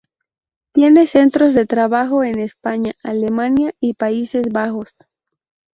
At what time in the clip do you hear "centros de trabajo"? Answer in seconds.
1.05-2.23